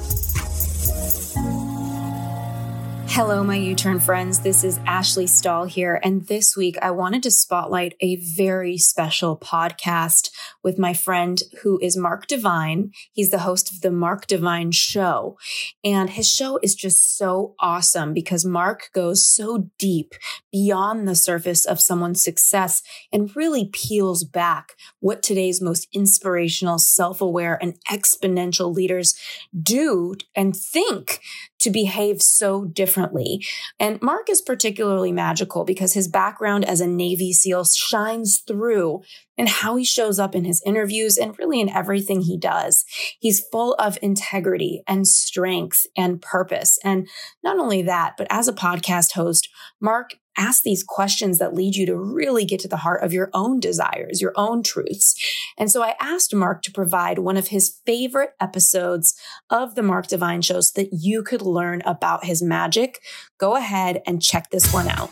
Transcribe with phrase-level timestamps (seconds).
[3.08, 4.40] Hello, my U Turn friends.
[4.40, 6.00] This is Ashley Stahl here.
[6.02, 10.30] And this week, I wanted to spotlight a very special podcast
[10.64, 12.90] with my friend who is Mark Divine.
[13.12, 15.38] He's the host of the Mark Divine Show.
[15.84, 20.14] And his show is just so awesome because Mark goes so deep
[20.50, 22.82] beyond the surface of someone's success
[23.12, 29.14] and really peels back what today's most inspirational, self aware, and exponential leaders
[29.62, 31.20] do and think
[31.64, 33.44] to behave so differently.
[33.80, 39.02] And Mark is particularly magical because his background as a Navy SEAL shines through
[39.36, 42.84] in how he shows up in his interviews and really in everything he does.
[43.18, 46.78] He's full of integrity and strength and purpose.
[46.84, 47.08] And
[47.42, 49.48] not only that, but as a podcast host,
[49.80, 53.30] Mark ask these questions that lead you to really get to the heart of your
[53.32, 55.14] own desires, your own truths.
[55.56, 59.14] And so I asked Mark to provide one of his favorite episodes
[59.50, 63.00] of the Mark Divine show so that you could learn about his magic.
[63.38, 65.10] Go ahead and check this one out.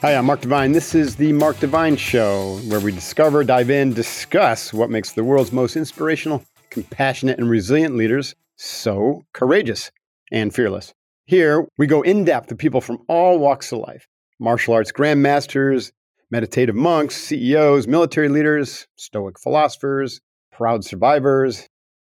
[0.00, 0.72] Hi, I'm Mark Divine.
[0.72, 5.24] This is the Mark Divine Show, where we discover, dive in, discuss what makes the
[5.24, 9.90] world's most inspirational, compassionate, and resilient leaders so courageous
[10.30, 10.92] and fearless.
[11.26, 14.06] Here, we go in depth with people from all walks of life
[14.38, 15.90] martial arts grandmasters,
[16.30, 20.20] meditative monks, CEOs, military leaders, stoic philosophers,
[20.52, 21.66] proud survivors,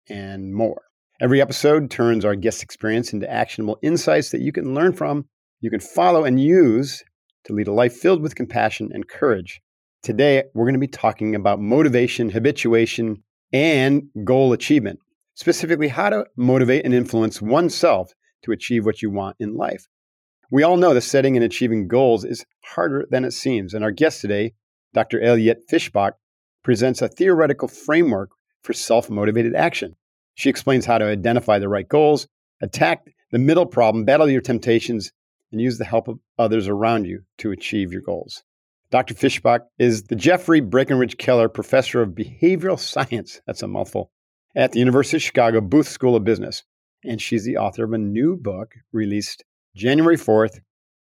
[0.09, 0.81] and more.
[1.21, 5.25] Every episode turns our guest experience into actionable insights that you can learn from,
[5.61, 7.03] you can follow and use
[7.43, 9.61] to lead a life filled with compassion and courage.
[10.01, 14.99] Today, we're going to be talking about motivation, habituation, and goal achievement,
[15.35, 18.11] specifically how to motivate and influence oneself
[18.43, 19.87] to achieve what you want in life.
[20.51, 23.91] We all know that setting and achieving goals is harder than it seems, and our
[23.91, 24.53] guest today,
[24.93, 25.19] Dr.
[25.19, 26.13] Ayelet Fishbach,
[26.63, 28.29] presents a theoretical framework
[28.61, 29.95] for self motivated action.
[30.35, 32.27] She explains how to identify the right goals,
[32.61, 35.11] attack the middle problem, battle your temptations,
[35.51, 38.43] and use the help of others around you to achieve your goals.
[38.91, 39.15] Dr.
[39.15, 44.11] Fishbach is the Jeffrey Breckinridge Keller Professor of Behavioral Science, that's a mouthful,
[44.55, 46.63] at the University of Chicago Booth School of Business
[47.05, 49.43] and she's the author of a new book released
[49.75, 50.59] January 4th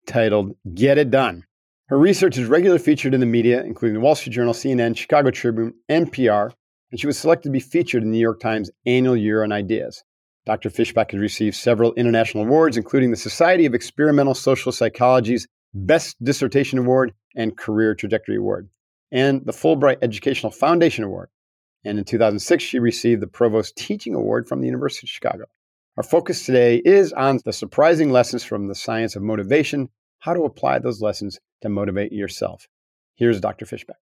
[0.06, 1.44] titled Get It Done.
[1.88, 5.31] Her research is regularly featured in the media, including the Wall Street Journal, CNN, Chicago
[5.31, 6.50] Tribune, NPR,
[6.90, 9.52] and she was selected to be featured in the New York Times annual Year on
[9.52, 10.02] Ideas.
[10.46, 10.70] Dr.
[10.70, 16.78] Fishbach has received several international awards, including the Society of Experimental Social Psychology's Best Dissertation
[16.78, 18.69] Award and Career Trajectory Award,
[19.10, 21.28] and the Fulbright Educational Foundation Award.
[21.84, 25.44] And in 2006, she received the Provost Teaching Award from the University of Chicago.
[25.98, 29.88] Our focus today is on the surprising lessons from the science of motivation,
[30.19, 32.69] how to apply those lessons to motivate yourself.
[33.14, 33.64] Here's Dr.
[33.64, 33.96] Fishbach.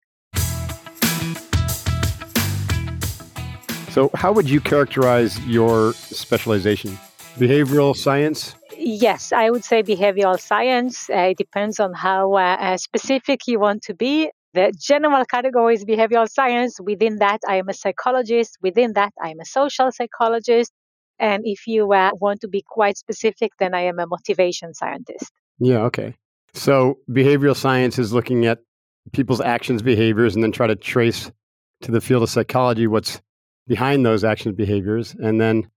[3.93, 6.99] So, how would you characterize your specialization?
[7.37, 8.57] Behavioral science?
[8.77, 11.09] Yes, I would say behavioral science.
[11.09, 14.33] Uh, it depends on how uh, uh, specific you want to be.
[14.53, 16.81] The general category is behavioral science.
[16.81, 18.59] Within that, I am a psychologist.
[18.61, 20.73] Within that, I am a social psychologist.
[21.19, 25.33] And if you uh, want to be quite specific, then I am a motivation scientist.
[25.59, 26.15] Yeah, okay.
[26.55, 28.61] So behavioral science is looking at
[29.13, 31.31] people's actions, behaviors, and then try to trace
[31.83, 33.21] to the field of psychology what's
[33.67, 35.15] behind those actions, behaviors.
[35.19, 35.69] And then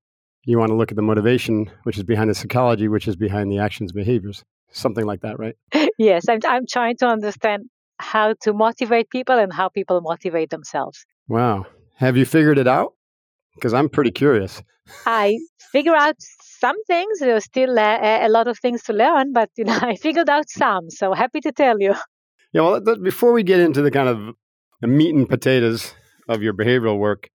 [0.46, 3.52] you want to look at the motivation, which is behind the psychology, which is behind
[3.52, 4.44] the actions, behaviors.
[4.72, 5.56] Something like that, right?
[5.98, 7.70] yes, I'm, I'm trying to understand
[8.00, 11.06] how to motivate people and how people motivate themselves.
[11.28, 11.66] Wow.
[11.96, 12.94] Have you figured it out?
[13.58, 14.62] Because I'm pretty curious.
[15.06, 15.38] I
[15.72, 16.16] figure out
[16.60, 17.20] some things.
[17.20, 20.30] There's still uh, a, a, lot of things to learn, but you know, I figured
[20.30, 20.90] out some.
[20.90, 21.96] So happy to tell you.
[22.54, 22.62] Yeah.
[22.62, 24.36] Well, before we get into the kind of
[24.82, 25.94] the meat and potatoes
[26.30, 27.30] of your behavioral work,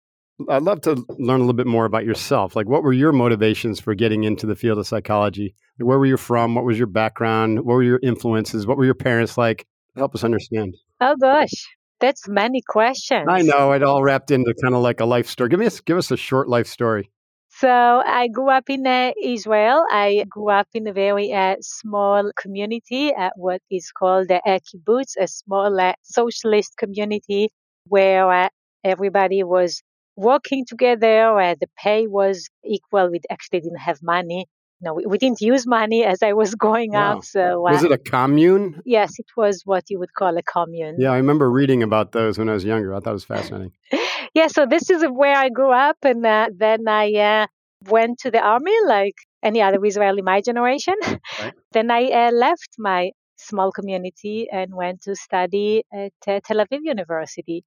[0.49, 2.55] I'd love to learn a little bit more about yourself.
[2.55, 5.53] Like, what were your motivations for getting into the field of psychology?
[5.77, 6.55] Where were you from?
[6.55, 7.59] What was your background?
[7.59, 8.65] What were your influences?
[8.65, 9.67] What were your parents like?
[9.95, 10.75] Help us understand.
[11.01, 11.51] Oh gosh,
[12.01, 13.27] that's many questions.
[13.29, 15.49] I know it all wrapped into kind of like a life story.
[15.49, 17.09] Give me a, give us a short life story.
[17.49, 19.83] So I grew up in uh, Israel.
[19.91, 25.13] I grew up in a very uh, small community, uh, what is called a kibbutz,
[25.19, 27.49] a small uh, socialist community
[27.87, 28.49] where uh,
[28.83, 29.83] everybody was
[30.15, 31.55] working together.
[31.59, 33.11] The pay was equal.
[33.11, 34.47] We actually didn't have money
[34.81, 37.17] no, we, we, didn't use money as I was growing wow.
[37.17, 37.23] up.
[37.23, 38.81] So uh, was it a commune?
[38.85, 40.95] Yes, it was what you would call a commune.
[40.99, 42.93] Yeah, I remember reading about those when I was younger.
[42.93, 43.71] I thought it was fascinating.
[44.33, 47.47] yeah, so this is where I grew up, and uh, then I uh,
[47.89, 50.95] went to the army, like any other Israeli my generation.
[51.03, 51.53] Right.
[51.71, 56.79] then I uh, left my small community and went to study at uh, Tel Aviv
[56.83, 57.63] University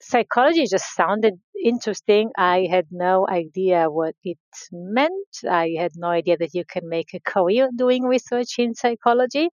[0.00, 2.30] psychology just sounded interesting.
[2.36, 4.38] I had no idea what it
[4.72, 5.28] meant.
[5.48, 9.48] I had no idea that you can make a career doing research in psychology.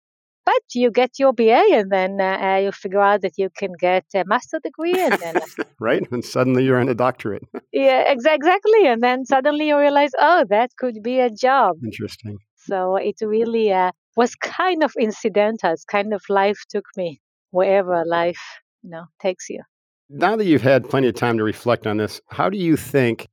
[0.47, 4.05] But you get your BA and then uh, you figure out that you can get
[4.15, 5.35] a master degree and then
[5.81, 7.45] right, and suddenly you're in a doctorate.
[7.73, 8.87] yeah, ex- exactly.
[8.87, 11.77] And then suddenly you realize, oh, that could be a job.
[11.85, 12.39] Interesting.
[12.57, 15.73] So it really uh, was kind of incidental.
[15.73, 17.21] It's kind of life took me
[17.51, 18.41] wherever life
[18.83, 19.63] you know takes you
[20.11, 23.29] now that you've had plenty of time to reflect on this, how do you think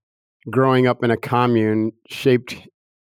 [0.49, 2.55] growing up in a commune shaped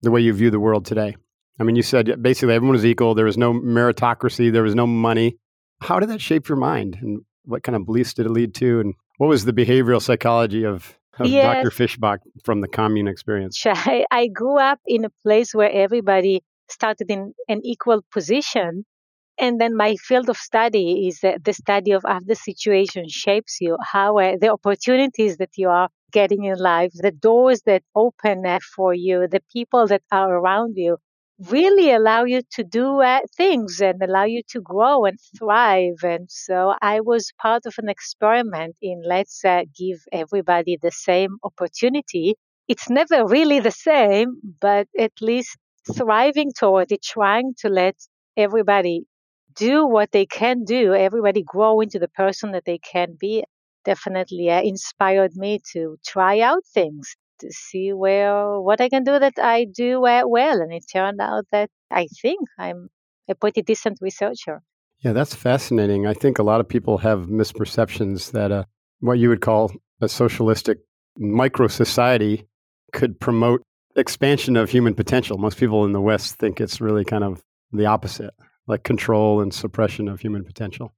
[0.02, 1.16] the way you view the world today?
[1.60, 3.16] I mean, you said basically everyone was equal.
[3.16, 4.52] There was no meritocracy.
[4.52, 5.38] There was no money.
[5.82, 8.82] How did that shape your mind, and what kind of beliefs did it lead to?
[8.82, 11.64] And what was the behavioral psychology of, of yes.
[11.64, 11.70] Dr.
[11.70, 13.62] Fishbach from the commune experience?
[13.66, 18.86] I, I grew up in a place where everybody started in an equal position
[19.42, 23.78] and then my field of study is the study of how the situation shapes you,
[23.82, 28.60] how uh, the opportunities that you are getting in life, the doors that open uh,
[28.76, 30.98] for you, the people that are around you
[31.50, 35.96] really allow you to do uh, things and allow you to grow and thrive.
[36.04, 41.38] And so I was part of an experiment in let's uh, give everybody the same
[41.44, 42.36] opportunity.
[42.68, 45.58] It's never really the same, but at least
[45.92, 47.96] thriving toward it, trying to let
[48.38, 49.06] everybody
[49.56, 53.44] do what they can do, everybody grow into the person that they can be,
[53.86, 59.18] definitely uh, inspired me to try out things to see where what I can do
[59.18, 60.62] that I do well.
[60.62, 62.90] And it turned out that I think I'm
[63.28, 64.62] a pretty decent researcher.
[65.00, 66.06] Yeah, that's fascinating.
[66.06, 68.66] I think a lot of people have misperceptions that uh,
[69.00, 70.78] what you would call a socialistic
[71.18, 72.48] micro society
[72.94, 73.64] could promote
[73.96, 75.38] expansion of human potential.
[75.38, 77.42] Most people in the West think it's really kind of
[77.72, 78.34] the opposite
[78.72, 80.94] like control and suppression of human potential.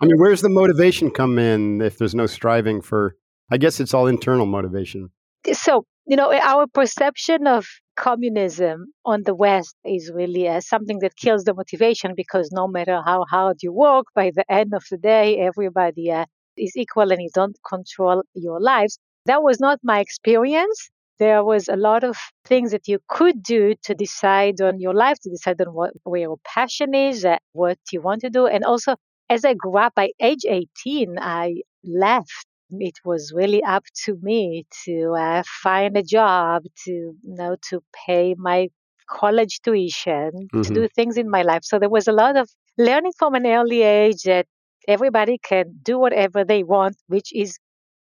[0.00, 3.16] I mean, where's the motivation come in if there's no striving for?
[3.50, 5.10] I guess it's all internal motivation.
[5.52, 7.66] So, you know, our perception of
[7.96, 13.02] communism on the West is really uh, something that kills the motivation because no matter
[13.04, 17.20] how hard you work, by the end of the day, everybody uh, is equal and
[17.22, 18.98] you don't control your lives.
[19.26, 23.74] That was not my experience there was a lot of things that you could do
[23.84, 27.78] to decide on your life, to decide on what where your passion is, uh, what
[27.92, 28.46] you want to do.
[28.46, 28.96] And also,
[29.30, 32.46] as I grew up, by age 18, I left.
[32.70, 37.80] It was really up to me to uh, find a job, to you know, to
[38.06, 38.68] pay my
[39.08, 40.62] college tuition, mm-hmm.
[40.62, 41.62] to do things in my life.
[41.64, 44.46] So there was a lot of learning from an early age that
[44.88, 47.58] everybody can do whatever they want, which is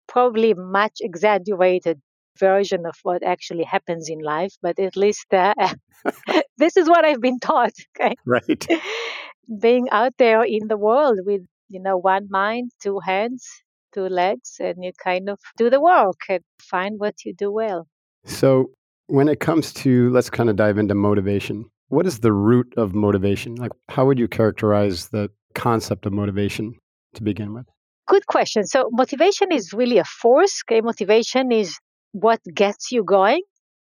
[0.07, 1.99] probably much exaggerated
[2.39, 5.53] version of what actually happens in life, but at least uh,
[6.57, 7.73] this is what I've been taught.
[7.99, 8.15] Okay?
[8.25, 8.67] Right.
[9.61, 13.45] Being out there in the world with, you know, one mind, two hands,
[13.93, 17.87] two legs and you kind of do the work and find what you do well.
[18.25, 18.71] So,
[19.07, 21.65] when it comes to, let's kind of dive into motivation.
[21.89, 23.55] What is the root of motivation?
[23.55, 26.75] Like, how would you characterize the concept of motivation
[27.15, 27.65] to begin with?
[28.07, 28.65] Good question.
[28.65, 30.63] So, motivation is really a force.
[30.65, 31.77] Okay, motivation is
[32.11, 33.41] what gets you going.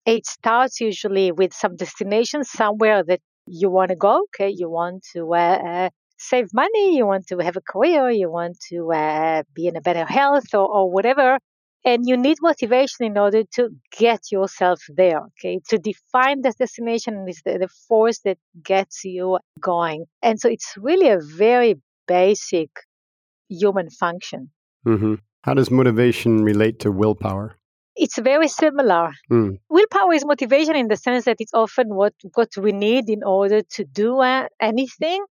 [0.05, 4.23] It starts usually with some destination somewhere that you want to go.
[4.29, 8.57] Okay, you want to uh, save money, you want to have a career, you want
[8.69, 11.37] to uh, be in a better health or, or whatever.
[11.85, 15.21] And you need motivation in order to get yourself there.
[15.27, 20.05] Okay, to define this destination is the, the force that gets you going.
[20.21, 22.69] And so it's really a very basic
[23.47, 24.51] human function.
[24.85, 25.15] Mm-hmm.
[25.43, 27.58] How does motivation relate to willpower?
[27.99, 29.11] It's very similar.
[29.29, 29.59] Mm.
[29.69, 33.61] Willpower is motivation in the sense that it's often what, what we need in order
[33.61, 35.23] to do uh, anything.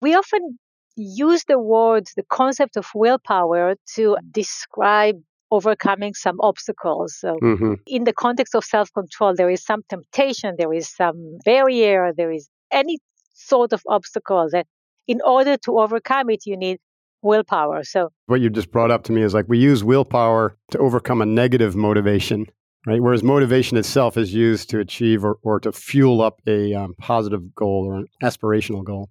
[0.00, 0.58] We often
[0.96, 5.16] use the word, the concept of willpower to describe
[5.50, 7.16] overcoming some obstacles.
[7.18, 7.74] So, mm-hmm.
[7.86, 12.30] in the context of self control, there is some temptation, there is some barrier, there
[12.30, 12.98] is any
[13.34, 14.66] sort of obstacle that
[15.08, 16.78] in order to overcome it, you need
[17.22, 17.84] willpower.
[17.84, 21.22] So, what you just brought up to me is like we use willpower to overcome
[21.22, 22.46] a negative motivation,
[22.86, 23.00] right?
[23.00, 27.54] Whereas motivation itself is used to achieve or, or to fuel up a um, positive
[27.54, 29.10] goal or an aspirational goal.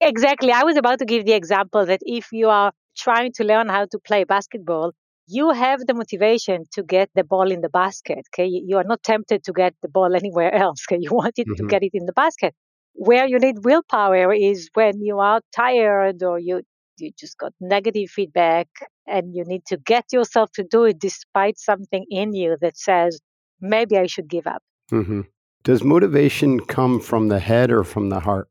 [0.00, 0.50] Exactly.
[0.50, 3.86] I was about to give the example that if you are trying to learn how
[3.86, 4.92] to play basketball,
[5.28, 8.24] you have the motivation to get the ball in the basket.
[8.34, 10.84] Okay, you are not tempted to get the ball anywhere else.
[10.86, 11.66] Okay, you want it mm-hmm.
[11.66, 12.54] to get it in the basket.
[12.94, 16.62] Where you need willpower is when you are tired or you
[17.02, 18.68] you just got negative feedback
[19.06, 23.20] and you need to get yourself to do it despite something in you that says,
[23.60, 24.62] maybe I should give up.
[24.90, 25.22] Mm-hmm.
[25.64, 28.48] Does motivation come from the head or from the heart?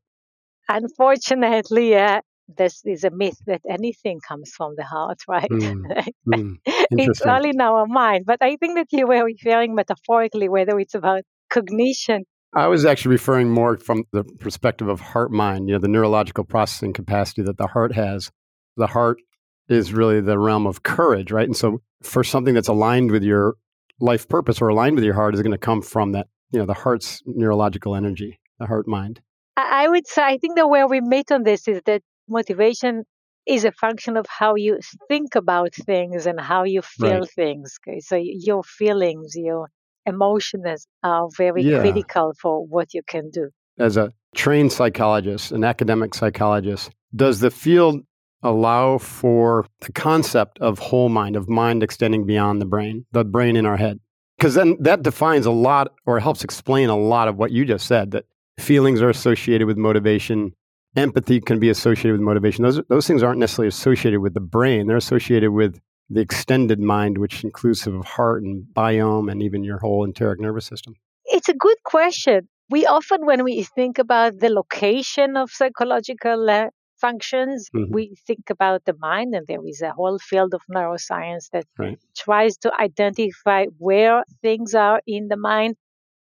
[0.68, 2.20] Unfortunately, uh,
[2.56, 5.50] this is a myth that anything comes from the heart, right?
[5.50, 8.24] Mm, mm, it's all in our mind.
[8.26, 13.12] But I think that you were referring metaphorically, whether it's about cognition I was actually
[13.12, 17.56] referring more from the perspective of heart mind, you know, the neurological processing capacity that
[17.56, 18.30] the heart has.
[18.76, 19.20] The heart
[19.68, 21.46] is really the realm of courage, right?
[21.46, 23.54] And so for something that's aligned with your
[24.00, 26.66] life purpose or aligned with your heart is going to come from that, you know,
[26.66, 29.20] the heart's neurological energy, the heart mind.
[29.56, 33.04] I would say, I think the way we meet on this is that motivation
[33.46, 37.30] is a function of how you think about things and how you feel right.
[37.30, 37.78] things.
[37.86, 38.00] Okay?
[38.00, 39.68] So your feelings, your
[40.06, 41.80] emotions are very yeah.
[41.80, 43.50] critical for what you can do.
[43.78, 48.02] As a trained psychologist, an academic psychologist, does the field
[48.42, 53.56] allow for the concept of whole mind, of mind extending beyond the brain, the brain
[53.56, 54.00] in our head?
[54.38, 57.86] Because then that defines a lot or helps explain a lot of what you just
[57.86, 58.24] said that
[58.58, 60.52] feelings are associated with motivation.
[60.96, 62.64] Empathy can be associated with motivation.
[62.64, 64.86] Those, those things aren't necessarily associated with the brain.
[64.86, 65.80] They're associated with
[66.12, 70.66] the extended mind, which inclusive of heart and biome and even your whole enteric nervous
[70.66, 70.94] system?
[71.24, 72.48] It's a good question.
[72.70, 76.68] We often, when we think about the location of psychological uh,
[77.04, 77.92] functions, mm-hmm.
[77.92, 81.98] we think about the mind, and there is a whole field of neuroscience that right.
[82.16, 85.74] tries to identify where things are in the mind.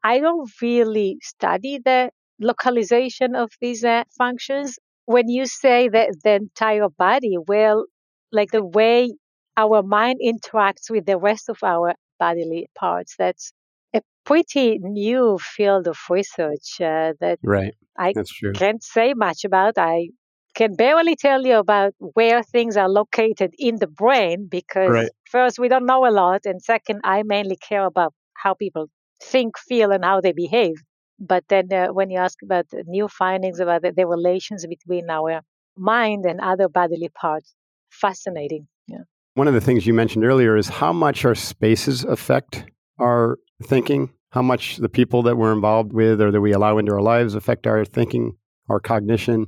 [0.02, 2.10] I don't really study the
[2.40, 4.78] localization of these uh, functions.
[5.04, 7.84] When you say that the entire body, well,
[8.32, 9.10] like the way
[9.56, 13.14] our mind interacts with the rest of our bodily parts.
[13.18, 13.52] That's
[13.94, 17.74] a pretty new field of research uh, that right.
[17.98, 18.12] I
[18.54, 19.74] can't say much about.
[19.76, 20.10] I
[20.54, 25.10] can barely tell you about where things are located in the brain because right.
[25.30, 28.86] first we don't know a lot and second I mainly care about how people
[29.22, 30.74] think, feel and how they behave.
[31.18, 35.42] But then uh, when you ask about new findings about the, the relations between our
[35.76, 37.54] mind and other bodily parts,
[37.90, 38.66] fascinating.
[38.88, 39.04] Yeah.
[39.34, 42.64] One of the things you mentioned earlier is how much our spaces affect
[42.98, 46.92] our thinking, how much the people that we're involved with or that we allow into
[46.92, 48.36] our lives affect our thinking,
[48.68, 49.46] our cognition,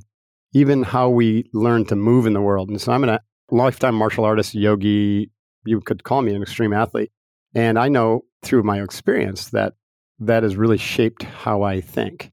[0.53, 2.69] even how we learn to move in the world.
[2.69, 3.19] And so I'm a
[3.51, 5.31] lifetime martial artist, yogi,
[5.65, 7.11] you could call me an extreme athlete.
[7.55, 9.73] And I know through my experience that
[10.19, 12.31] that has really shaped how I think,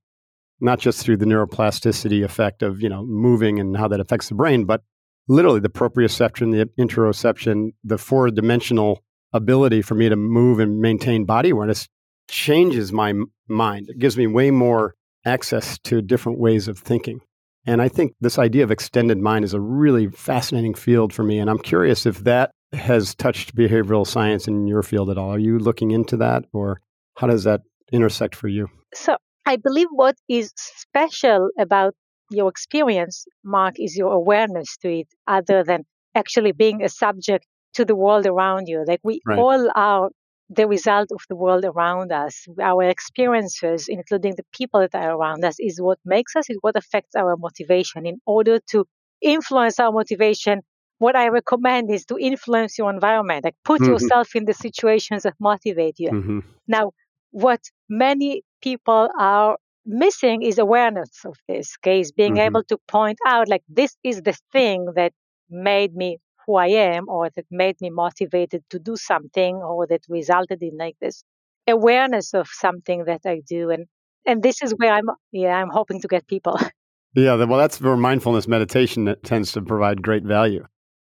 [0.60, 4.34] not just through the neuroplasticity effect of, you know, moving and how that affects the
[4.34, 4.82] brain, but
[5.28, 11.24] literally the proprioception, the interoception, the four dimensional ability for me to move and maintain
[11.24, 11.88] body awareness
[12.28, 13.14] changes my
[13.48, 13.88] mind.
[13.88, 17.20] It gives me way more access to different ways of thinking.
[17.66, 21.38] And I think this idea of extended mind is a really fascinating field for me.
[21.38, 25.30] And I'm curious if that has touched behavioral science in your field at all.
[25.30, 26.80] Are you looking into that or
[27.16, 27.62] how does that
[27.92, 28.68] intersect for you?
[28.94, 31.94] So I believe what is special about
[32.30, 37.84] your experience, Mark, is your awareness to it, other than actually being a subject to
[37.84, 38.84] the world around you.
[38.86, 39.38] Like we right.
[39.38, 40.10] all are
[40.52, 42.44] the result of the world around us.
[42.60, 46.76] Our experiences, including the people that are around us, is what makes us, is what
[46.76, 48.04] affects our motivation.
[48.04, 48.84] In order to
[49.22, 50.62] influence our motivation,
[50.98, 53.92] what I recommend is to influence your environment, like put mm-hmm.
[53.92, 56.10] yourself in the situations that motivate you.
[56.10, 56.38] Mm-hmm.
[56.66, 56.92] Now,
[57.30, 62.48] what many people are missing is awareness of this case, being mm-hmm.
[62.48, 65.12] able to point out, like, this is the thing that
[65.48, 70.02] made me who I am or that made me motivated to do something or that
[70.08, 71.22] resulted in like this
[71.66, 73.70] awareness of something that I do.
[73.70, 73.86] And
[74.26, 76.58] and this is where I'm yeah, I'm hoping to get people.
[77.16, 80.64] Yeah, well that's where mindfulness meditation that tends to provide great value.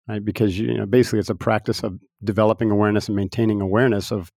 [0.06, 0.24] Right?
[0.24, 4.30] Because you know, basically it's a practice of developing awareness and maintaining awareness of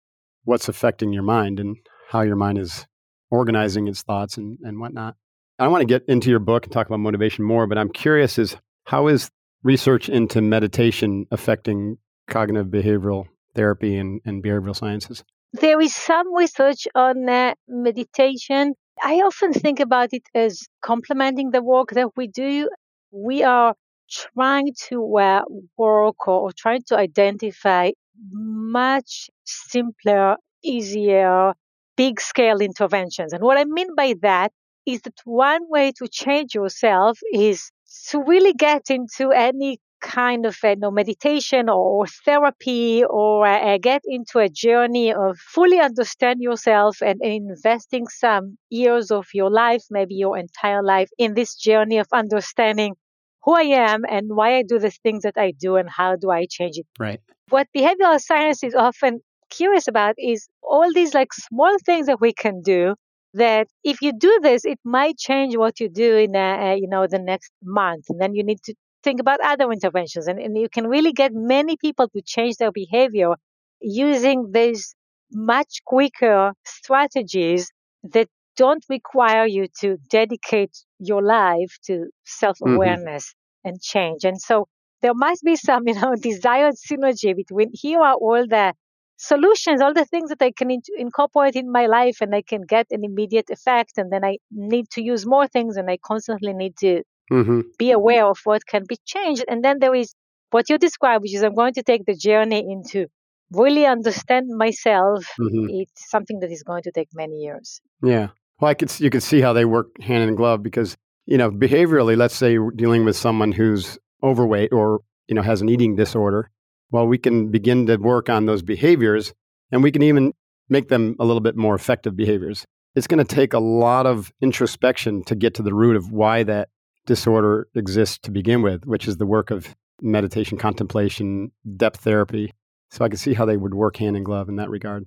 [0.46, 1.76] what's affecting your mind and
[2.10, 2.88] how your mind is
[3.30, 5.16] organizing its thoughts and, and whatnot.
[5.60, 8.40] I want to get into your book and talk about motivation more, but I'm curious
[8.40, 8.56] is
[8.86, 9.30] how is
[9.64, 11.98] research into meditation affecting
[12.28, 13.26] cognitive behavioral
[13.56, 15.24] therapy and, and behavioral sciences?
[15.54, 18.74] There is some research on uh, meditation.
[19.04, 22.70] I often think about it as complementing the work that we do.
[23.12, 23.74] We are
[24.10, 25.42] trying to uh,
[25.78, 27.92] work or trying to identify
[28.32, 31.54] much simpler, easier,
[31.96, 33.34] big scale interventions.
[33.34, 34.52] And what I mean by that
[34.86, 37.72] is that one way to change yourself is
[38.10, 44.02] to really get into any kind of you know, meditation or therapy or uh, get
[44.06, 49.84] into a journey of fully understand yourself and, and, investing some years of your life,
[49.90, 52.96] maybe your entire life in this journey of understanding
[53.44, 56.30] who I am and why I do the things that I do and how do
[56.30, 56.86] I change it.
[56.98, 57.20] Right.
[57.50, 62.34] What behavioral science is often curious about is all these like small things that we
[62.34, 62.96] can do
[63.34, 67.08] that if you do this, it might change what you do in, uh, you know,
[67.08, 68.06] the next month.
[68.10, 70.28] And then you need to think about other interventions.
[70.28, 73.36] And, and you can really get many people to change their behavior
[73.82, 74.96] using these
[75.32, 77.72] much quicker strategies
[78.04, 83.70] that don't require you to dedicate your life to self awareness mm-hmm.
[83.70, 84.26] and change.
[84.26, 84.68] And so
[85.02, 88.74] there must be some, you know, desired synergy between here are all the
[89.20, 92.62] solutions, all the things that I can in- incorporate in my life and I can
[92.62, 93.98] get an immediate effect.
[93.98, 97.62] And then I need to use more things and I constantly need to mm-hmm.
[97.78, 99.44] be aware of what can be changed.
[99.48, 100.16] And then there is
[100.52, 103.08] what you describe, which is I'm going to take the journey into
[103.52, 105.26] really understand myself.
[105.40, 105.68] Mm-hmm.
[105.70, 107.82] It's something that is going to take many years.
[108.02, 108.30] Yeah.
[108.60, 111.52] Well, I could, you can see how they work hand in glove because, you know,
[111.52, 115.96] behaviorally, let's say you're dealing with someone who's overweight or, you know, has an eating
[115.96, 116.52] disorder
[116.92, 119.34] well, we can begin to work on those behaviors
[119.72, 120.34] and we can even
[120.70, 122.66] make them a little bit more effective behaviors.
[122.96, 126.44] It's going to take a lot of introspection to get to the root of why
[126.44, 126.70] that
[127.06, 132.54] disorder exists to begin with, which is the work of meditation, contemplation, depth therapy.
[132.90, 135.06] So I can see how they would work hand in glove in that regard.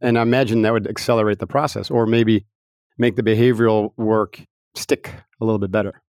[0.00, 2.44] And I imagine that would accelerate the process or maybe
[2.98, 4.42] make the behavioral work
[4.74, 6.02] stick a little bit better.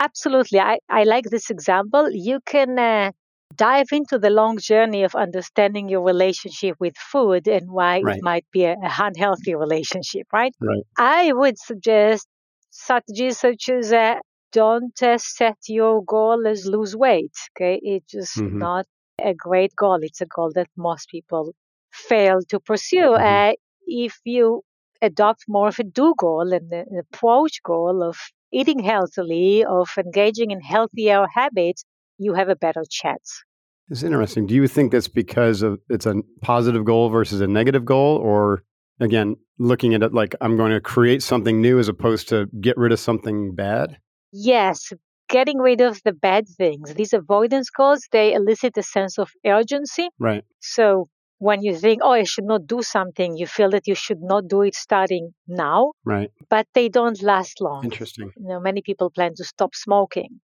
[0.00, 0.60] Absolutely.
[0.60, 2.10] I, I like this example.
[2.10, 3.12] You can uh,
[3.56, 8.16] dive into the long journey of understanding your relationship with food and why right.
[8.16, 10.54] it might be a, a, unhealthy relationship, right?
[10.60, 10.84] Right.
[10.98, 12.26] I would suggest
[12.70, 14.16] strategies such as uh,
[14.52, 17.34] don't uh, set your goal as lose weight.
[17.52, 18.58] Okay, it's just mm-hmm.
[18.58, 18.86] not
[19.22, 19.98] a great goal.
[20.02, 21.52] It's a goal that most people
[21.92, 22.96] fail to pursue.
[22.96, 23.50] Mm-hmm.
[23.50, 23.52] Uh,
[23.86, 24.62] if you
[25.00, 28.18] adopt more of a do goal and an approach goal of
[28.52, 31.84] eating healthily, of engaging in healthier habits,
[32.18, 33.42] you have a better chance.
[33.90, 34.46] It's interesting.
[34.46, 38.64] Do you think that's because of it's a positive goal versus a negative goal, or
[39.00, 42.76] again, looking at it like I'm going to create something new as opposed to get
[42.76, 43.98] rid of something bad?
[44.30, 44.92] Yes,
[45.30, 46.94] getting rid of the bad things.
[46.94, 50.08] These avoidance goals they elicit a sense of urgency.
[50.18, 50.44] Right.
[50.60, 54.20] So when you think, oh, I should not do something, you feel that you should
[54.20, 55.92] not do it starting now.
[56.04, 56.30] Right.
[56.50, 57.84] But they don't last long.
[57.84, 58.32] Interesting.
[58.36, 60.40] You know, many people plan to stop smoking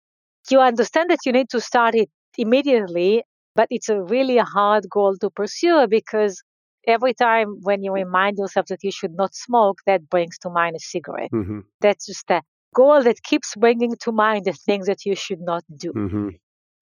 [0.51, 3.23] you understand that you need to start it immediately,
[3.55, 6.43] but it's a really hard goal to pursue because
[6.87, 10.77] every time when you remind yourself that you should not smoke, that brings to mind
[10.77, 11.31] a cigarette.
[11.33, 11.61] Mm-hmm.
[11.81, 12.43] That's just a
[12.75, 15.93] goal that keeps bringing to mind the things that you should not do.
[15.93, 16.29] Mm-hmm.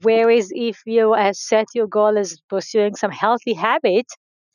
[0.03, 4.07] Whereas if you uh, set your goal as pursuing some healthy habit,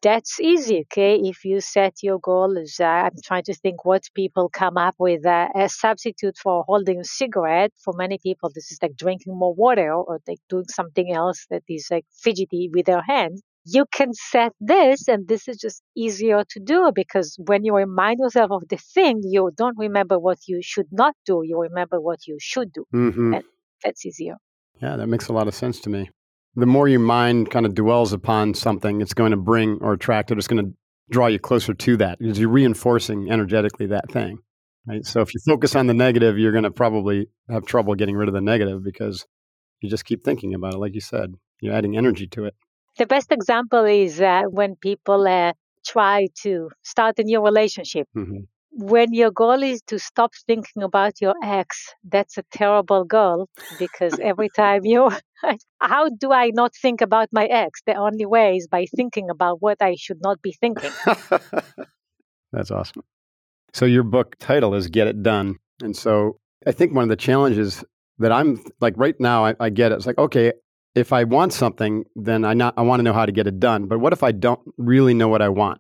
[0.02, 1.16] that's easy, okay?
[1.16, 5.26] If you set your goal uh, I'm trying to think what people come up with
[5.26, 7.72] uh, a substitute for holding a cigarette.
[7.84, 11.64] For many people, this is like drinking more water or like doing something else that
[11.70, 13.42] is like fidgety with their hands.
[13.64, 18.20] You can set this, and this is just easier to do because when you remind
[18.20, 21.42] yourself of the thing, you don't remember what you should not do.
[21.44, 22.86] You remember what you should do.
[22.94, 23.36] Mm-hmm.
[23.36, 23.44] And
[23.84, 24.38] that's easier.
[24.82, 26.10] Yeah, that makes a lot of sense to me.
[26.56, 30.32] The more your mind kind of dwells upon something, it's going to bring or attract
[30.32, 30.38] it.
[30.38, 30.74] It's going to
[31.10, 34.40] draw you closer to that because you're reinforcing energetically that thing.
[34.88, 35.06] Right.
[35.06, 38.28] So if you focus on the negative, you're going to probably have trouble getting rid
[38.28, 39.26] of the negative because
[39.80, 40.78] you just keep thinking about it.
[40.78, 42.56] Like you said, you're adding energy to it.
[42.98, 45.54] The best example is uh, when people uh,
[45.86, 48.08] try to start a new relationship.
[48.18, 53.50] Mm-hmm when your goal is to stop thinking about your ex, that's a terrible goal
[53.78, 55.12] because every time you,
[55.80, 57.82] how do I not think about my ex?
[57.86, 60.92] The only way is by thinking about what I should not be thinking.
[62.52, 63.04] that's awesome.
[63.74, 65.58] So, your book title is Get It Done.
[65.82, 67.84] And so, I think one of the challenges
[68.20, 69.96] that I'm like right now, I, I get it.
[69.96, 70.54] It's like, okay,
[70.94, 73.60] if I want something, then I, not, I want to know how to get it
[73.60, 73.88] done.
[73.88, 75.80] But what if I don't really know what I want?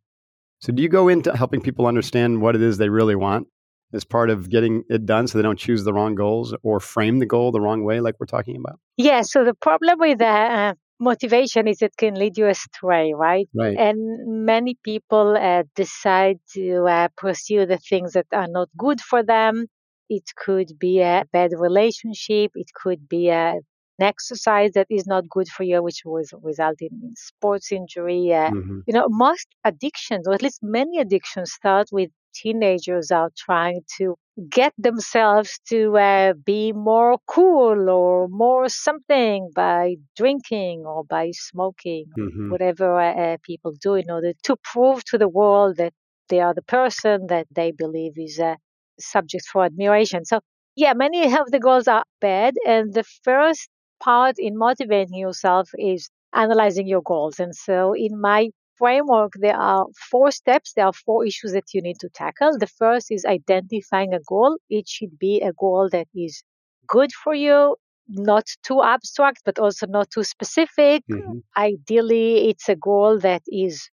[0.61, 3.47] So, do you go into helping people understand what it is they really want
[3.93, 7.19] as part of getting it done so they don't choose the wrong goals or frame
[7.19, 8.79] the goal the wrong way, like we're talking about?
[8.97, 9.23] Yeah.
[9.23, 13.49] So, the problem with uh, motivation is it can lead you astray, right?
[13.55, 13.75] Right.
[13.75, 19.23] And many people uh, decide to uh, pursue the things that are not good for
[19.23, 19.65] them.
[20.09, 22.51] It could be a bad relationship.
[22.53, 23.55] It could be a
[23.99, 28.33] exercise that is not good for you, which was resulting in sports injury.
[28.33, 28.79] Uh, mm-hmm.
[28.87, 34.15] You know, most addictions, or at least many addictions, start with teenagers out trying to
[34.49, 42.05] get themselves to uh, be more cool or more something by drinking or by smoking,
[42.17, 42.49] mm-hmm.
[42.49, 45.93] whatever uh, uh, people do in order to prove to the world that
[46.29, 48.57] they are the person that they believe is a
[48.99, 50.23] subject for admiration.
[50.25, 50.39] So
[50.75, 52.55] yeah, many of the goals are bad.
[52.65, 53.69] And the first
[54.01, 57.39] part in motivating yourself is analyzing your goals.
[57.39, 60.73] And so in my framework, there are four steps.
[60.73, 62.57] There are four issues that you need to tackle.
[62.57, 64.57] The first is identifying a goal.
[64.69, 66.43] It should be a goal that is
[66.87, 67.75] good for you,
[68.07, 71.03] not too abstract, but also not too specific.
[71.11, 71.39] Mm-hmm.
[71.55, 73.89] Ideally, it's a goal that is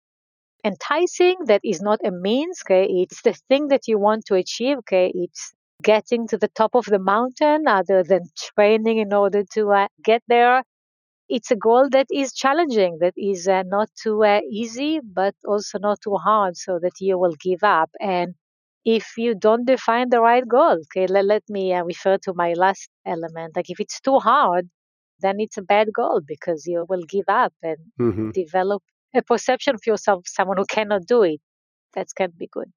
[0.64, 2.60] enticing, that is not a means.
[2.64, 2.86] Okay.
[3.02, 4.78] It's the thing that you want to achieve.
[4.78, 5.12] Okay.
[5.14, 8.22] It's getting to the top of the mountain other than
[8.54, 10.62] training in order to uh, get there.
[11.28, 15.78] It's a goal that is challenging, that is uh, not too uh, easy, but also
[15.78, 17.90] not too hard so that you will give up.
[18.00, 18.34] And
[18.84, 22.52] if you don't define the right goal, okay, let, let me uh, refer to my
[22.52, 23.56] last element.
[23.56, 24.68] Like if it's too hard,
[25.20, 28.30] then it's a bad goal because you will give up and mm-hmm.
[28.30, 28.82] develop
[29.14, 31.40] a perception of yourself, someone who cannot do it.
[31.94, 32.70] That can be good.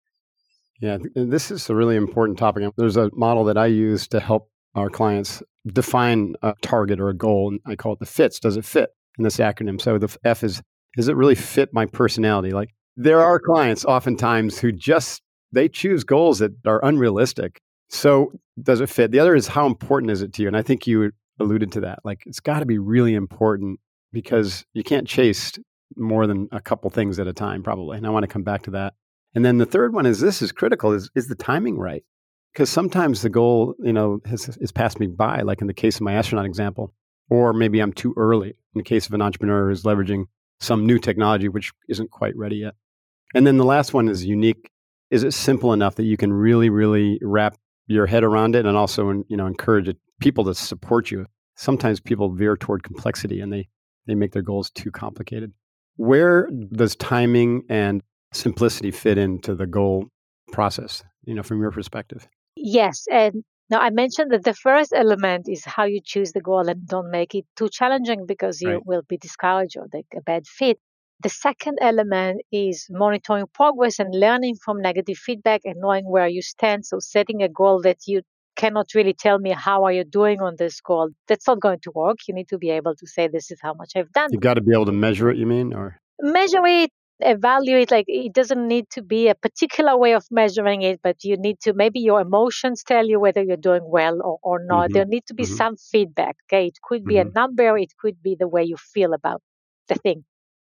[0.79, 2.71] Yeah, this is a really important topic.
[2.77, 7.13] There's a model that I use to help our clients define a target or a
[7.13, 8.39] goal, and I call it the fits.
[8.39, 9.81] Does it fit in this acronym?
[9.81, 10.61] So the F is,
[10.95, 12.51] does it really fit my personality?
[12.51, 17.61] Like there are clients oftentimes who just they choose goals that are unrealistic.
[17.89, 19.11] So does it fit?
[19.11, 20.47] The other is how important is it to you?
[20.47, 21.99] And I think you alluded to that.
[22.03, 23.79] Like it's got to be really important
[24.13, 25.57] because you can't chase
[25.95, 27.97] more than a couple things at a time, probably.
[27.97, 28.93] And I want to come back to that.
[29.35, 32.03] And then the third one is this is critical is, is the timing right?
[32.53, 35.97] Because sometimes the goal, you know, has, has passed me by, like in the case
[35.97, 36.93] of my astronaut example,
[37.29, 40.25] or maybe I'm too early in the case of an entrepreneur who's leveraging
[40.59, 42.73] some new technology which isn't quite ready yet.
[43.35, 44.71] And then the last one is unique.
[45.11, 48.75] Is it simple enough that you can really, really wrap your head around it and
[48.75, 51.25] also, you know, encourage people to support you?
[51.55, 53.67] Sometimes people veer toward complexity and they,
[54.07, 55.53] they make their goals too complicated.
[55.97, 58.01] Where does timing and
[58.33, 60.07] simplicity fit into the goal
[60.51, 62.27] process, you know, from your perspective?
[62.55, 63.05] Yes.
[63.11, 66.87] And now I mentioned that the first element is how you choose the goal and
[66.87, 68.85] don't make it too challenging because you right.
[68.85, 70.79] will be discouraged or like a bad fit.
[71.21, 76.41] The second element is monitoring progress and learning from negative feedback and knowing where you
[76.41, 76.85] stand.
[76.85, 78.21] So setting a goal that you
[78.55, 81.09] cannot really tell me how are you doing on this goal.
[81.27, 82.17] That's not going to work.
[82.27, 84.29] You need to be able to say this is how much I've done.
[84.31, 88.05] You've got to be able to measure it, you mean, or measure it evaluate like
[88.07, 91.73] it doesn't need to be a particular way of measuring it but you need to
[91.73, 94.93] maybe your emotions tell you whether you're doing well or, or not mm-hmm.
[94.93, 95.55] there need to be mm-hmm.
[95.55, 97.29] some feedback okay it could be mm-hmm.
[97.29, 99.41] a number it could be the way you feel about
[99.89, 100.23] the thing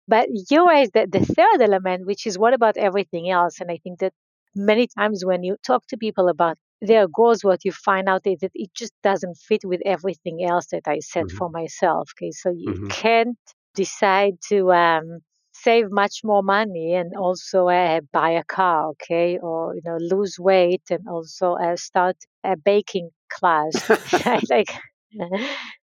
[0.08, 3.78] but you raise the, the third element which is what about everything else and i
[3.84, 4.14] think that
[4.56, 8.40] many times when you talk to people about their goals what you find out is
[8.40, 11.38] that it just doesn't fit with everything else that i set mm-hmm.
[11.38, 12.88] for myself okay so you mm-hmm.
[12.88, 13.38] can't
[13.76, 15.22] decide to um,
[15.64, 20.38] save much more money and also uh, buy a car, okay, or you know lose
[20.40, 23.74] weight and also uh, start a baking class.
[24.50, 24.72] like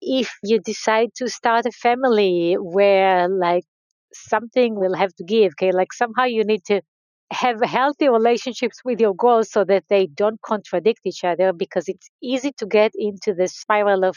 [0.00, 3.64] if you decide to start a family where like
[4.12, 6.80] something will have to give, okay, like somehow you need to
[7.30, 12.08] have healthy relationships with your goals so that they don't contradict each other because it's
[12.22, 14.16] easy to get into the spiral of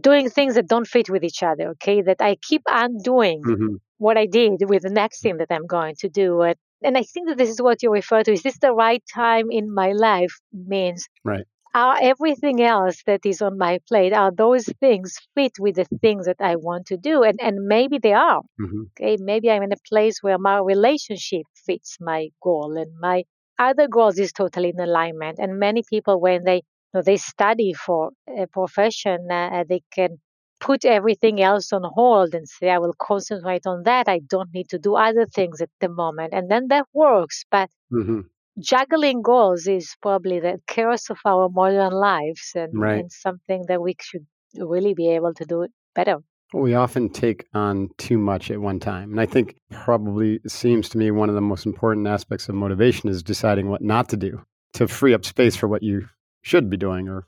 [0.00, 2.02] doing things that don't fit with each other, okay?
[2.02, 3.74] That I keep undoing mm-hmm.
[3.98, 6.42] What I did with the next thing that I'm going to do.
[6.42, 8.32] And, and I think that this is what you refer to.
[8.32, 10.34] Is this the right time in my life?
[10.52, 11.44] Means right.
[11.76, 16.26] Are everything else that is on my plate, are those things fit with the things
[16.26, 17.24] that I want to do?
[17.24, 18.42] And and maybe they are.
[18.60, 18.82] Mm-hmm.
[18.92, 23.24] Okay, maybe I'm in a place where my relationship fits my goal and my
[23.58, 25.40] other goals is totally in alignment.
[25.40, 26.62] And many people, when they
[26.94, 30.18] know, they study for a profession, uh, they can
[30.64, 34.08] put everything else on hold and say, I will concentrate on that.
[34.08, 36.32] I don't need to do other things at the moment.
[36.32, 37.44] And then that works.
[37.50, 38.20] But mm-hmm.
[38.58, 43.00] juggling goals is probably the chaos of our modern lives and, right.
[43.00, 46.16] and something that we should really be able to do better.
[46.54, 49.10] We often take on too much at one time.
[49.10, 53.10] And I think probably seems to me one of the most important aspects of motivation
[53.10, 54.40] is deciding what not to do
[54.74, 56.08] to free up space for what you
[56.42, 57.26] should be doing or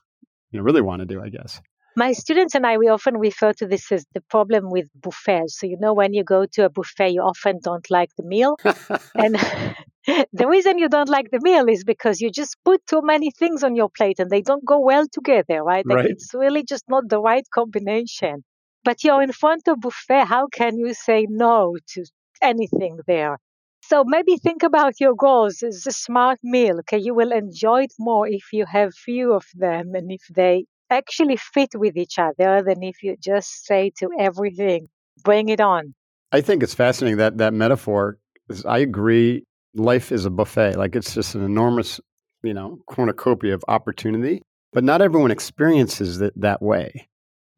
[0.53, 1.61] you know really want to do, I guess.
[1.99, 5.59] My students and I, we often refer to this as the problem with buffets.
[5.59, 8.59] So, you know, when you go to a buffet, you often don't like the meal.
[9.15, 9.35] and
[10.07, 13.65] the reason you don't like the meal is because you just put too many things
[13.65, 15.87] on your plate and they don't go well together, right?
[15.87, 16.11] Like right.
[16.11, 18.45] it's really just not the right combination.
[18.85, 20.27] But you're in front of buffet.
[20.27, 22.05] How can you say no to
[22.43, 23.39] anything there?
[23.81, 26.81] So maybe think about your goals as a smart meal.
[26.81, 30.67] Okay, you will enjoy it more if you have few of them and if they
[30.91, 34.89] actually fit with each other than if you just say to everything,
[35.23, 35.95] bring it on.
[36.33, 38.19] I think it's fascinating that that metaphor.
[38.65, 39.45] I agree.
[39.75, 40.77] Life is a buffet.
[40.77, 42.01] Like it's just an enormous,
[42.43, 44.43] you know, cornucopia of opportunity.
[44.73, 47.09] But not everyone experiences it that way.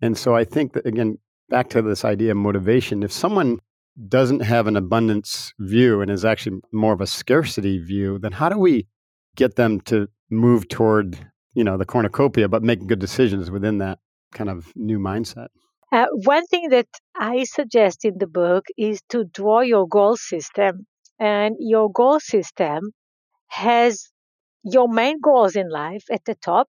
[0.01, 3.03] And so I think that again, back to this idea of motivation.
[3.03, 3.59] If someone
[4.09, 8.49] doesn't have an abundance view and is actually more of a scarcity view, then how
[8.49, 8.87] do we
[9.35, 11.19] get them to move toward,
[11.59, 13.99] you know, the cornucopia, but make good decisions within that
[14.33, 15.49] kind of new mindset?
[15.91, 20.87] Uh, one thing that I suggest in the book is to draw your goal system.
[21.19, 22.93] And your goal system
[23.49, 24.09] has
[24.63, 26.69] your main goals in life at the top.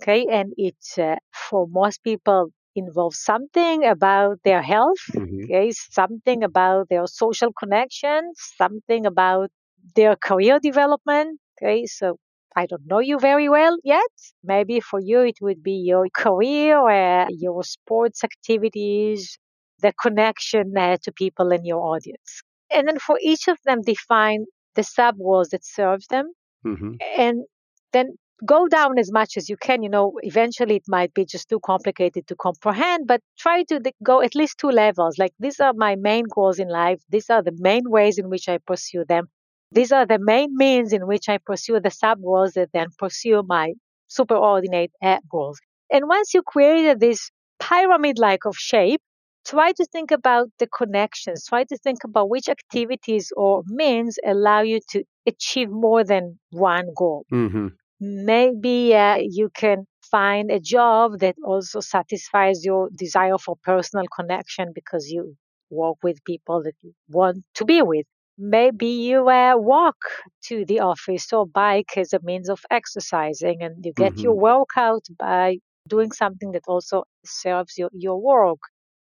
[0.00, 0.26] Okay.
[0.30, 1.16] And it's uh,
[1.48, 5.44] for most people, involves something about their health, mm-hmm.
[5.44, 9.50] okay, something about their social connections, something about
[9.96, 11.40] their career development.
[11.60, 12.18] Okay, so
[12.58, 14.14] I don't know you very well yet.
[14.42, 19.38] Maybe for you it would be your career, uh, your sports activities,
[19.80, 22.30] the connection uh, to people in your audience.
[22.70, 24.40] And then for each of them, define
[24.74, 26.26] the sub goals that serves them.
[26.66, 26.92] Mm-hmm.
[27.16, 27.44] And
[27.92, 28.06] then
[28.44, 29.82] go down as much as you can.
[29.82, 34.20] You know, eventually it might be just too complicated to comprehend, but try to go
[34.20, 35.18] at least two levels.
[35.18, 37.00] Like, these are my main goals in life.
[37.08, 39.28] These are the main ways in which I pursue them.
[39.72, 43.42] These are the main means in which I pursue the sub goals that then pursue
[43.46, 43.74] my
[44.08, 44.90] superordinate
[45.30, 45.58] goals.
[45.90, 49.00] And once you created this pyramid like of shape,
[49.46, 51.46] try to think about the connections.
[51.46, 56.92] Try to think about which activities or means allow you to achieve more than one
[56.96, 57.24] goal.
[57.32, 57.68] Mm-hmm
[58.00, 64.72] maybe uh, you can find a job that also satisfies your desire for personal connection
[64.74, 65.36] because you
[65.70, 68.06] work with people that you want to be with.
[68.38, 69.96] Maybe you uh, walk
[70.44, 74.22] to the office or bike as a means of exercising and you get mm-hmm.
[74.22, 78.60] your workout by doing something that also serves your, your work.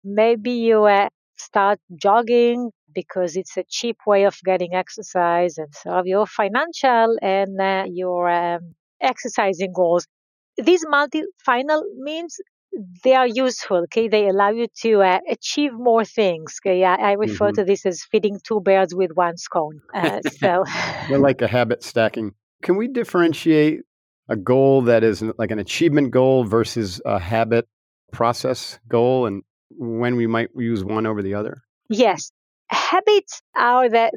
[0.04, 6.06] Maybe you uh, start jogging because it's a cheap way of getting exercise and serve
[6.06, 10.06] your financial and uh, your um, exercising goals.
[10.58, 12.38] These multi-final means
[13.04, 13.78] they are useful.
[13.84, 16.60] Okay, they allow you to uh, achieve more things.
[16.62, 17.56] Okay, I, I refer mm-hmm.
[17.56, 19.82] to this as feeding two birds with one scone.
[19.94, 20.64] Uh, so,
[21.10, 22.34] they're like a habit stacking.
[22.64, 23.82] Can we differentiate
[24.30, 27.68] a goal that is like an achievement goal versus a habit
[28.12, 31.62] process goal, and when we might use one over the other?
[31.90, 32.32] Yes,
[32.70, 34.12] habits are the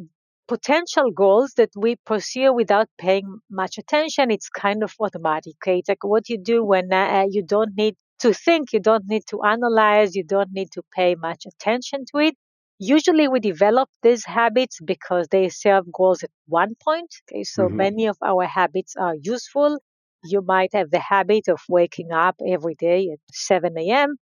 [0.49, 4.31] potential goals that we pursue without paying much attention.
[4.31, 5.55] It's kind of automatic.
[5.63, 5.79] Okay?
[5.79, 9.25] It's like what you do when uh, you don't need to think, you don't need
[9.31, 12.35] to analyze, you don't need to pay much attention to it.
[12.79, 17.13] Usually we develop these habits because they serve goals at one point.
[17.31, 17.77] Okay, so mm-hmm.
[17.77, 19.79] many of our habits are useful.
[20.25, 24.17] You might have the habit of waking up every day at 7 a.m.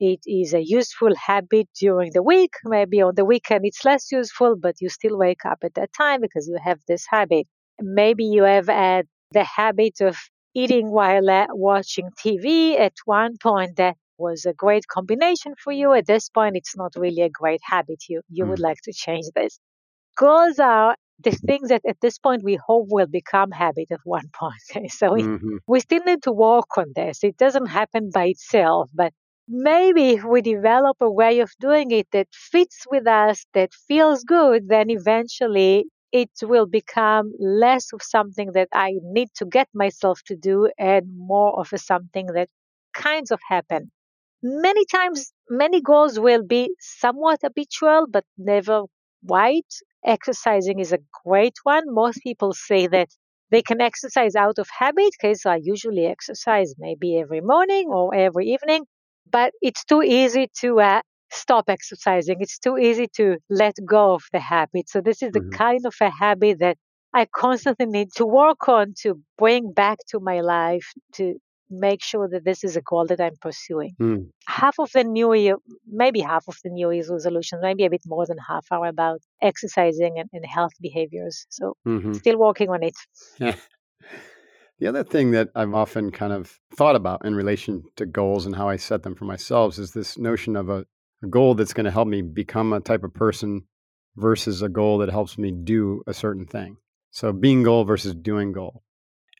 [0.00, 2.52] It is a useful habit during the week.
[2.64, 6.20] Maybe on the weekend it's less useful, but you still wake up at that time
[6.20, 7.46] because you have this habit.
[7.80, 10.16] Maybe you have the habit of
[10.54, 12.78] eating while uh, watching TV.
[12.78, 15.92] At one point, that was a great combination for you.
[15.92, 18.04] At this point, it's not really a great habit.
[18.08, 18.50] You, you mm.
[18.50, 19.58] would like to change this.
[20.16, 24.28] Goals are the things that at this point we hope will become habit at one
[24.32, 24.62] point.
[24.70, 24.88] Okay?
[25.00, 25.46] So mm-hmm.
[25.46, 27.24] we, we still need to work on this.
[27.24, 29.12] It doesn't happen by itself, but
[29.48, 34.24] maybe if we develop a way of doing it that fits with us, that feels
[34.24, 40.22] good, then eventually it will become less of something that I need to get myself
[40.28, 42.50] to do and more of a something that
[42.94, 43.92] kinds of happen.
[44.42, 48.84] Many times, many goals will be somewhat habitual, but never
[49.26, 49.72] quite.
[50.04, 51.84] Exercising is a great one.
[51.92, 53.08] Most people say that
[53.50, 55.12] they can exercise out of habit.
[55.20, 58.86] because I usually exercise maybe every morning or every evening,
[59.30, 61.02] but it's too easy to uh,
[61.34, 62.36] stop exercising.
[62.40, 64.88] It's too easy to let go of the habit.
[64.88, 65.50] So this is the mm-hmm.
[65.50, 66.76] kind of a habit that
[67.12, 71.34] I constantly need to work on to bring back to my life to
[71.70, 73.94] make sure that this is a goal that I'm pursuing.
[74.00, 74.28] Mm.
[74.46, 78.02] Half of the new year, maybe half of the new year's resolutions, maybe a bit
[78.06, 81.46] more than half are about exercising and, and health behaviors.
[81.48, 82.12] So mm-hmm.
[82.12, 82.94] still working on it.
[83.38, 83.56] Yeah.
[84.80, 88.56] The other thing that I've often kind of thought about in relation to goals and
[88.56, 90.84] how I set them for myself is this notion of a,
[91.24, 93.64] a goal that's going to help me become a type of person
[94.16, 96.76] versus a goal that helps me do a certain thing.
[97.10, 98.82] So being goal versus doing goal.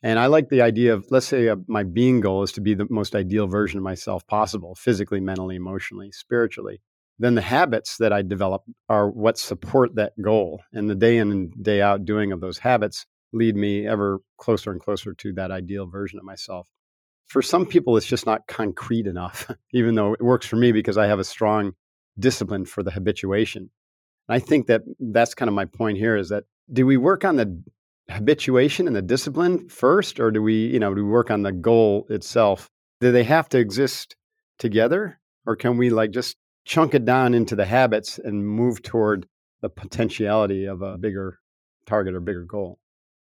[0.03, 2.73] And I like the idea of, let's say, uh, my being goal is to be
[2.73, 6.81] the most ideal version of myself possible, physically, mentally, emotionally, spiritually.
[7.17, 10.61] Then the habits that I develop are what support that goal.
[10.73, 14.71] And the day in and day out doing of those habits lead me ever closer
[14.71, 16.67] and closer to that ideal version of myself.
[17.27, 20.97] For some people, it's just not concrete enough, even though it works for me because
[20.97, 21.73] I have a strong
[22.19, 23.69] discipline for the habituation.
[24.27, 27.25] And I think that that's kind of my point here is that do we work
[27.25, 27.63] on the
[28.09, 31.51] habituation and the discipline first, or do we, you know, do we work on the
[31.51, 32.69] goal itself?
[33.01, 34.15] Do they have to exist
[34.57, 39.27] together, or can we like just chunk it down into the habits and move toward
[39.61, 41.39] the potentiality of a bigger
[41.85, 42.79] target or bigger goal?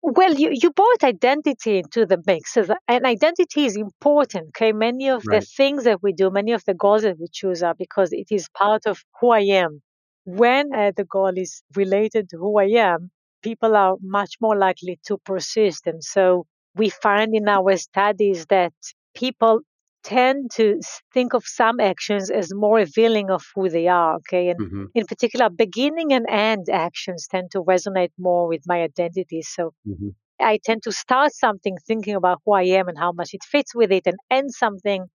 [0.02, 4.48] Well, you, you brought identity into the mix, and identity is important.
[4.48, 5.40] Okay, many of right.
[5.40, 8.28] the things that we do, many of the goals that we choose are because it
[8.30, 9.82] is part of who I am.
[10.24, 13.10] When uh, the goal is related to who I am,
[13.42, 15.86] people are much more likely to persist.
[15.86, 18.72] And so we find in our studies that
[19.14, 19.60] people
[20.02, 20.80] tend to
[21.12, 24.16] think of some actions as more revealing of who they are.
[24.16, 24.48] Okay.
[24.50, 24.84] And mm-hmm.
[24.94, 29.42] in particular, beginning and end actions tend to resonate more with my identity.
[29.42, 30.08] So mm-hmm.
[30.40, 33.74] I tend to start something thinking about who I am and how much it fits
[33.74, 35.06] with it and end something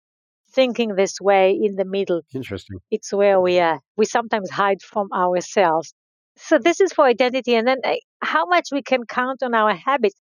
[0.54, 2.22] thinking this way in the middle.
[2.34, 2.78] Interesting.
[2.90, 3.80] It's where we are.
[3.96, 5.92] we sometimes hide from ourselves.
[6.36, 9.74] So this is for identity, and then uh, how much we can count on our
[9.74, 10.16] habits.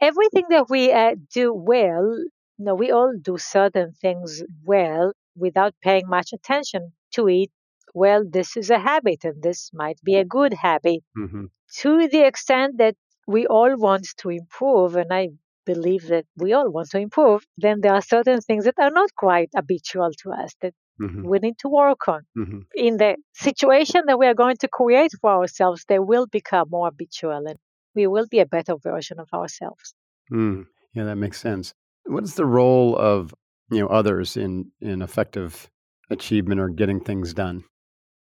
[0.00, 2.18] Everything that we uh, do well,
[2.58, 7.50] you know, we all do certain things well without paying much attention to it.
[7.94, 11.02] Well, this is a habit, and this might be a good habit.
[11.16, 11.44] Mm-hmm.
[11.80, 15.28] To the extent that we all want to improve, and I
[15.64, 19.14] believe that we all want to improve, then there are certain things that are not
[19.16, 21.26] quite habitual to us that mm-hmm.
[21.26, 22.22] we need to work on.
[22.36, 22.60] Mm-hmm.
[22.74, 26.86] In the situation that we are going to create for ourselves, they will become more
[26.86, 27.58] habitual and
[27.94, 29.94] we will be a better version of ourselves.
[30.32, 30.66] Mm.
[30.94, 31.74] Yeah, that makes sense.
[32.06, 33.34] What is the role of
[33.70, 35.70] you know others in in effective
[36.10, 37.64] achievement or getting things done?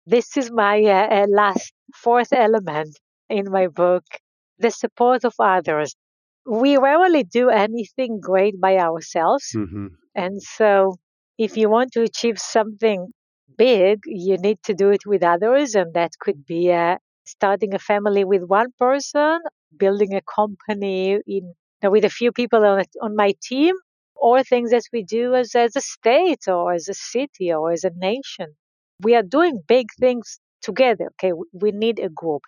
[0.07, 4.05] This is my uh, uh last fourth element in my book:
[4.59, 5.95] the support of others.
[6.45, 9.87] We rarely do anything great by ourselves, mm-hmm.
[10.15, 10.97] and so
[11.39, 13.09] if you want to achieve something
[13.57, 17.79] big, you need to do it with others, and that could be uh, starting a
[17.79, 19.41] family with one person,
[19.77, 23.75] building a company in with a few people on, on my team,
[24.23, 27.85] or things that we do as, as a state or as a city or as
[27.85, 28.55] a nation.
[29.01, 31.11] We are doing big things together.
[31.15, 32.43] Okay, we need a group.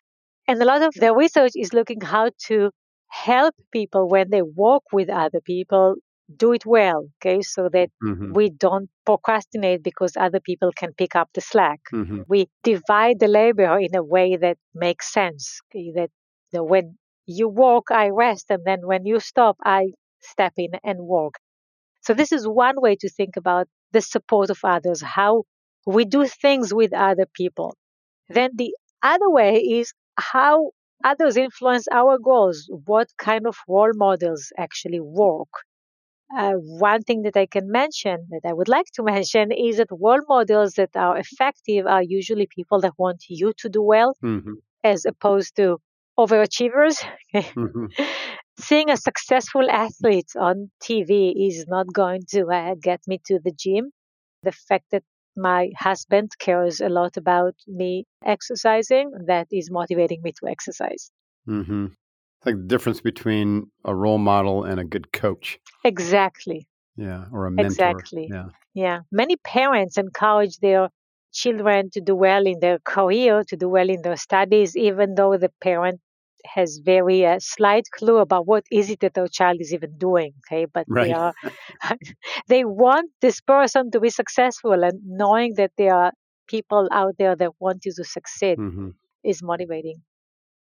[0.47, 2.71] And a lot of the research is looking how to
[3.11, 5.97] help people when they work with other people
[6.37, 8.33] do it well, okay, so that mm-hmm.
[8.33, 11.81] we don't procrastinate because other people can pick up the slack.
[11.93, 12.23] Mm-hmm.
[12.29, 15.61] We divide the labor in a way that makes sense.
[15.71, 15.93] Okay?
[15.95, 16.11] That
[16.53, 21.01] you when you walk, I rest, and then when you stop, I step in and
[21.01, 21.39] walk.
[22.03, 25.45] So this is one way to think about the support of others, how
[25.87, 27.77] we do things with other people.
[28.29, 30.71] Then the other way is how
[31.05, 32.69] others influence our goals.
[32.87, 35.49] What kind of role models actually work?
[36.37, 39.89] Uh, one thing that I can mention that I would like to mention is that
[39.91, 44.55] role models that are effective are usually people that want you to do well, mm-hmm.
[44.83, 45.79] as opposed to
[46.19, 46.97] overachievers.
[47.35, 47.87] mm-hmm.
[48.59, 53.51] Seeing a successful athlete on TV is not going to uh, get me to the
[53.51, 53.91] gym.
[54.45, 55.03] The fact that
[55.37, 61.11] my husband cares a lot about me exercising, that is motivating me to exercise.
[61.49, 65.59] Mm-hmm It's like the difference between a role model and a good coach.
[65.85, 66.69] Exactly.
[66.97, 67.71] Yeah, or a mentor.
[67.71, 68.29] Exactly.
[68.31, 68.47] Yeah.
[68.75, 69.01] Yeah.
[69.11, 70.89] Many parents encourage their
[71.35, 75.37] children to do well in their career, to do well in their studies, even though
[75.37, 76.01] the parent
[76.55, 80.33] has very uh, slight clue about what is it that their child is even doing.
[80.47, 81.09] Okay, but Right.
[81.09, 81.35] they are
[82.49, 86.13] they want this person to be successful, and knowing that there are
[86.49, 88.91] people out there that want you to succeed hmm
[89.25, 90.03] is motivating.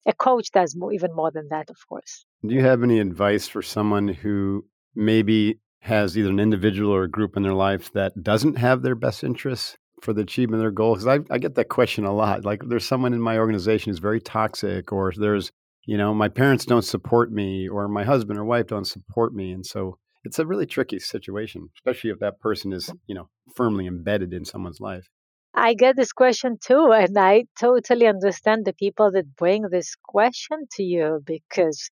[0.07, 2.25] A coach does more, even more than that, of course.
[2.45, 7.09] Do you have any advice for someone who maybe has either an individual or a
[7.09, 10.71] group in their life that doesn't have their best interests for the achievement of their
[10.71, 11.03] goals?
[11.03, 12.45] Because I, I get that question a lot.
[12.45, 15.51] Like, there's someone in my organization who's very toxic, or there's,
[15.85, 19.51] you know, my parents don't support me, or my husband or wife don't support me.
[19.51, 23.87] And so it's a really tricky situation, especially if that person is, you know, firmly
[23.87, 25.07] embedded in someone's life.
[25.53, 30.67] I get this question too, and I totally understand the people that bring this question
[30.75, 31.89] to you because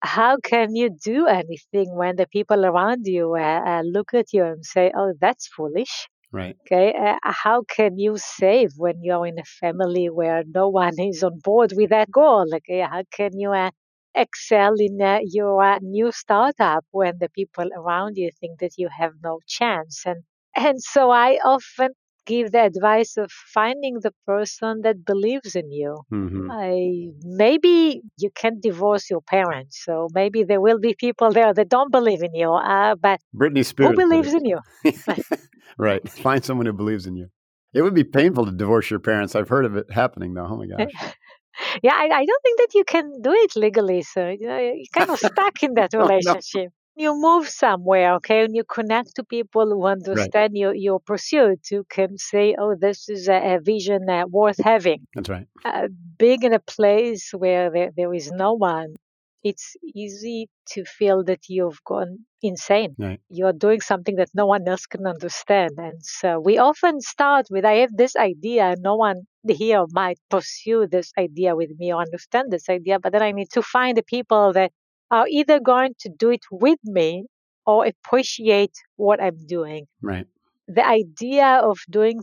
[0.00, 4.44] how can you do anything when the people around you uh, uh, look at you
[4.44, 6.08] and say, "Oh, that's foolish"?
[6.32, 6.56] Right.
[6.66, 11.22] Okay, uh, how can you save when you're in a family where no one is
[11.22, 12.46] on board with that goal?
[12.54, 13.70] Uh, how can you uh,
[14.14, 18.88] excel in uh, your uh, new startup when the people around you think that you
[18.88, 20.04] have no chance?
[20.06, 20.24] And
[20.56, 21.90] and so I often
[22.26, 26.02] give the advice of finding the person that believes in you.
[26.10, 31.54] hmm I maybe you can divorce your parents, so maybe there will be people there
[31.54, 32.52] that don't believe in you.
[32.52, 33.90] Uh, but Britney Spears.
[33.90, 34.58] who believes in you?
[35.78, 36.06] right.
[36.26, 37.28] Find someone who believes in you.
[37.74, 39.34] It would be painful to divorce your parents.
[39.34, 40.46] I've heard of it happening, though.
[40.48, 40.92] Oh my gosh.
[41.82, 44.02] yeah, I, I don't think that you can do it legally.
[44.02, 46.70] So you know, you're kind of stuck in that Oh, relationship.
[46.94, 51.84] You move somewhere, okay, and you connect to people who understand your, your pursuit, who
[51.84, 55.46] can say, "Oh, this is a, a vision uh, worth having." That's right.
[55.64, 55.88] uh,
[56.18, 58.96] being in a place where there, there is no one,
[59.42, 62.94] it's easy to feel that you've gone insane.
[62.98, 63.20] Right.
[63.28, 65.72] You're doing something that no one else can understand.
[65.78, 70.18] And so we often start with I have this idea, and no one here might
[70.30, 73.96] pursue this idea with me or understand this idea, but then I need to find
[73.96, 74.72] the people that
[75.12, 77.26] are either going to do it with me
[77.66, 80.26] or appreciate what I'm doing Right.
[80.66, 82.20] the idea of doing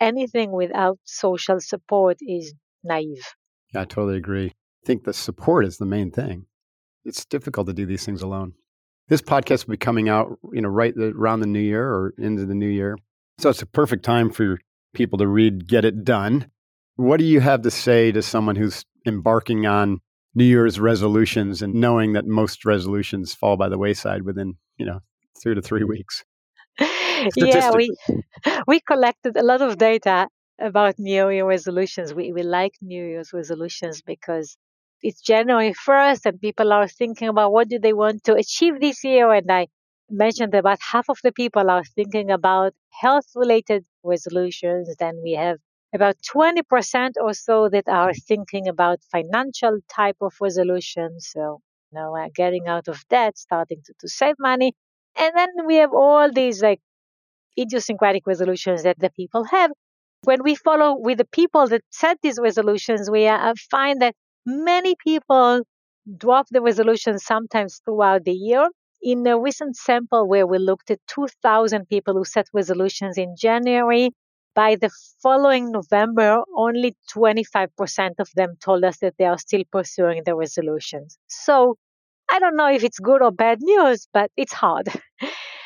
[0.00, 3.26] anything without social support is naive.
[3.74, 4.48] Yeah, I totally agree.
[4.48, 6.46] I think the support is the main thing.
[7.04, 8.52] It's difficult to do these things alone.
[9.08, 12.44] This podcast will be coming out, you know, right around the new year or into
[12.44, 12.96] the new year.
[13.38, 14.58] So it's a perfect time for
[14.94, 16.50] people to read Get It Done.
[16.96, 20.00] What do you have to say to someone who's embarking on
[20.36, 25.00] New Year's resolutions and knowing that most resolutions fall by the wayside within, you know,
[25.42, 26.24] two to three weeks?
[27.36, 27.90] yeah, we
[28.68, 30.28] we collected a lot of data
[30.60, 32.12] about New Year resolutions.
[32.12, 34.58] We we like New Year's resolutions because
[35.02, 39.02] it's January first and people are thinking about what do they want to achieve this
[39.04, 39.32] year.
[39.32, 39.68] And I
[40.10, 44.94] mentioned that about half of the people are thinking about health related resolutions.
[44.98, 45.58] Then we have
[45.96, 51.30] about 20% or so that are thinking about financial type of resolutions.
[51.32, 51.60] So,
[51.92, 54.74] you know, getting out of debt, starting to, to save money.
[55.18, 56.80] And then we have all these like
[57.58, 59.70] idiosyncratic resolutions that the people have.
[60.24, 64.94] When we follow with the people that set these resolutions, we uh, find that many
[65.02, 65.62] people
[66.18, 68.68] drop the resolutions sometimes throughout the year.
[69.02, 74.10] In a recent sample where we looked at 2,000 people who set resolutions in January,
[74.56, 74.90] by the
[75.22, 81.18] following November, only 25% of them told us that they are still pursuing the resolutions.
[81.28, 81.76] So
[82.30, 84.88] I don't know if it's good or bad news, but it's hard.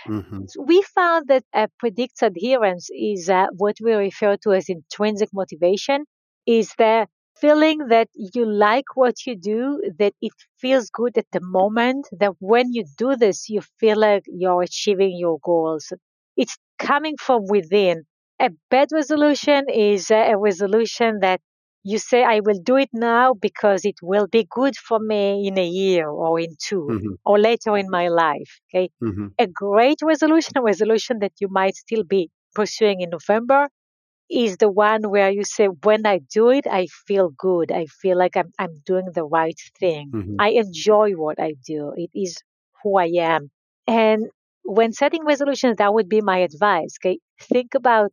[0.07, 5.30] hmm We found that uh, predicts adherence is uh, what we refer to as intrinsic
[5.32, 6.05] motivation,
[6.47, 7.09] is the
[7.41, 12.34] feeling that you like what you do, that it feels good at the moment, that
[12.41, 15.93] when you do this, you feel like you're achieving your goals.
[16.36, 18.05] It's coming from within.
[18.41, 21.41] A bad resolution is a resolution that
[21.84, 25.57] you say, I will do it now because it will be good for me in
[25.59, 28.61] a year or in 2 hmm or later in my life.
[28.74, 28.91] Okay.
[29.01, 33.68] hmm A great resolution, a resolution that you might still be pursuing in November,
[34.30, 37.72] is the one where you say, when I do it, I feel good.
[37.72, 40.14] I feel like I'm, I'm doing the right thing.
[40.14, 41.93] hmm I enjoy what I do.
[41.97, 42.38] It is
[42.82, 43.51] who I am.
[43.86, 44.26] And
[44.64, 46.97] when setting resolutions, that would be my advice.
[47.03, 47.18] Okay.
[47.41, 48.12] Think about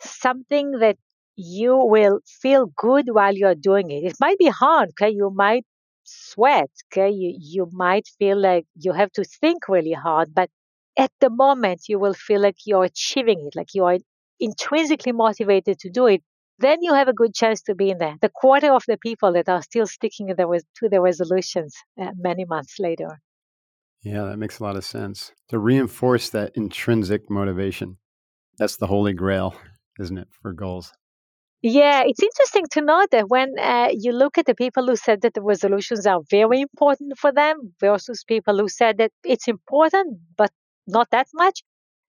[0.00, 0.96] something that
[1.36, 4.04] you will feel good while you're doing it.
[4.04, 4.90] It might be hard.
[4.90, 5.10] Okay.
[5.10, 5.64] You might
[6.04, 6.70] sweat.
[6.92, 7.10] Okay.
[7.10, 10.50] You, you might feel like you have to think really hard, but
[10.96, 13.98] at the moment you will feel like you're achieving it, like you are
[14.38, 16.22] intrinsically motivated to do it,
[16.58, 18.16] then you have a good chance to be in there.
[18.20, 22.10] The quarter of the people that are still sticking to the, to the resolutions uh,
[22.16, 23.20] many months later.
[24.02, 25.32] Yeah, that makes a lot of sense.
[25.48, 27.96] To reinforce that intrinsic motivation.
[28.58, 29.56] That's the holy grail,
[29.98, 30.92] isn't it, for goals?
[31.62, 35.22] Yeah, it's interesting to know that when uh, you look at the people who said
[35.22, 40.18] that the resolutions are very important for them versus people who said that it's important,
[40.36, 40.50] but
[40.86, 41.62] not that much,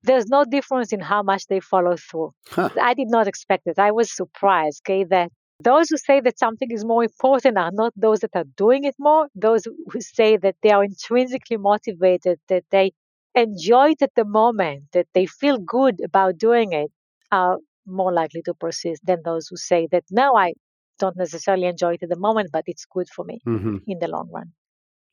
[0.03, 2.33] there's no difference in how much they follow through.
[2.49, 2.69] Huh.
[2.81, 3.79] I did not expect it.
[3.79, 5.31] I was surprised, okay, that
[5.63, 8.95] those who say that something is more important are not those that are doing it
[8.99, 9.29] more.
[9.35, 12.91] Those who say that they are intrinsically motivated, that they
[13.33, 16.91] enjoy it at the moment, that they feel good about doing it,
[17.31, 20.53] are more likely to persist than those who say that no, I
[20.99, 23.77] don't necessarily enjoy it at the moment, but it's good for me mm-hmm.
[23.87, 24.51] in the long run.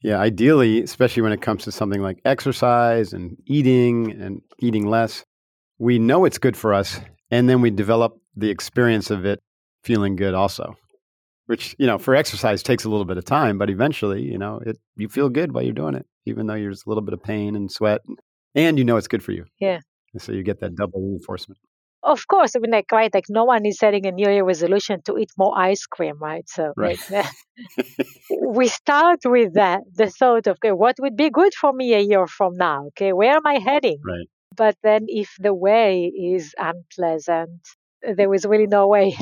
[0.02, 5.24] Yeah, ideally, especially when it comes to something like exercise and eating and eating less,
[5.78, 7.00] we know it's good for us,
[7.30, 9.40] and then we develop the experience of it
[9.84, 10.74] feeling good also.
[11.46, 14.60] Which, you know, for exercise takes a little bit of time, but eventually, you know,
[14.64, 17.22] it you feel good while you're doing it, even though there's a little bit of
[17.22, 18.00] pain and sweat,
[18.54, 19.44] and you know it's good for you.
[19.60, 19.80] Yeah.
[20.12, 21.58] And so you get that double reinforcement.
[22.04, 25.02] Of course, I mean, like, right, like no one is setting a New Year resolution
[25.04, 26.48] to eat more ice cream, right?
[26.48, 26.98] So, right.
[27.10, 27.26] Like,
[28.40, 32.00] we start with that, the thought of, okay, what would be good for me a
[32.00, 32.86] year from now?
[32.88, 33.98] Okay, where am I heading?
[34.04, 34.26] Right.
[34.56, 37.60] But then if the way is unpleasant,
[38.02, 39.16] there is really no way.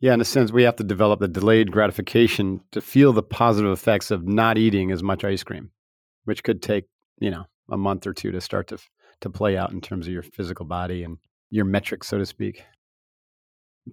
[0.00, 3.72] Yeah, in a sense, we have to develop the delayed gratification to feel the positive
[3.72, 5.72] effects of not eating as much ice cream,
[6.24, 6.86] which could take,
[7.18, 8.78] you know, a month or two to start to
[9.20, 11.18] to play out in terms of your physical body and
[11.50, 12.64] your metrics, so to speak.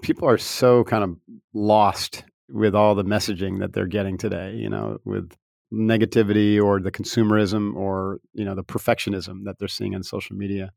[0.01, 1.17] People are so kind of
[1.53, 5.31] lost with all the messaging that they're getting today, you know, with
[5.73, 10.71] negativity or the consumerism or, you know, the perfectionism that they're seeing on social media.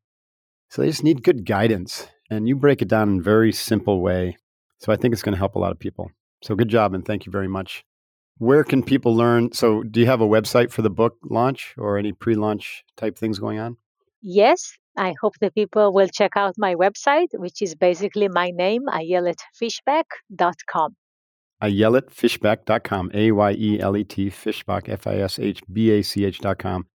[0.69, 2.09] So they just need good guidance.
[2.31, 4.37] And you break it down in a very simple way.
[4.79, 6.11] So I think it's going to help a lot of people.
[6.43, 7.85] So good job and thank you very much.
[8.39, 9.53] Where can people learn?
[9.53, 13.19] So, do you have a website for the book launch or any pre launch type
[13.19, 13.77] things going on?
[14.23, 18.83] Yes, I hope the people will check out my website, which is basically my name,
[18.87, 20.97] ayeletfishbach.com.
[21.63, 26.27] Ayeletfishbach.com, A Y E L E T, Fishbach, F I S H B A C
[26.27, 26.87] H.com.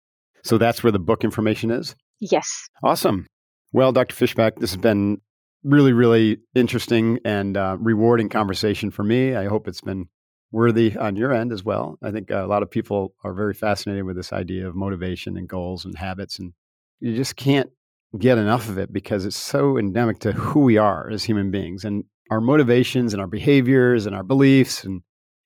[0.43, 1.95] So that's where the book information is?
[2.19, 2.69] Yes.
[2.83, 3.25] Awesome.
[3.73, 4.13] Well, Dr.
[4.13, 5.19] Fishbach, this has been
[5.63, 9.35] really, really interesting and uh, rewarding conversation for me.
[9.35, 10.09] I hope it's been
[10.51, 11.97] worthy on your end as well.
[12.03, 15.49] I think a lot of people are very fascinated with this idea of motivation and
[15.49, 16.53] goals and habits, and
[16.99, 17.71] you just can't
[18.17, 21.83] get enough of it because it's so endemic to who we are as human beings
[21.83, 25.01] and our motivations and our behaviors and our beliefs and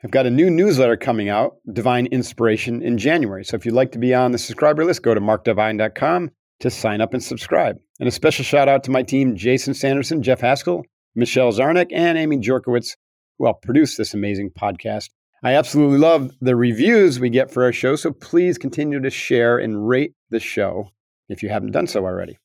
[0.04, 3.46] I've got a new newsletter coming out, Divine Inspiration, in January.
[3.46, 6.32] So if you'd like to be on the subscriber list, go to markdivine.com
[6.62, 7.78] to sign up and subscribe.
[8.00, 10.84] And a special shout out to my team, Jason Sanderson, Jeff Haskell,
[11.16, 12.96] Michelle Zarnick, and Amy Jorkowitz,
[13.38, 15.10] who helped produce this amazing podcast.
[15.44, 19.58] I absolutely love the reviews we get for our show, so please continue to share
[19.58, 20.90] and rate the show
[21.30, 22.38] if you haven't done so already.